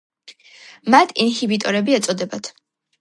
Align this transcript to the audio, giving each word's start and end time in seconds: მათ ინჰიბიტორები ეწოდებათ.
მათ 0.95 1.13
ინჰიბიტორები 1.25 1.99
ეწოდებათ. 1.99 2.51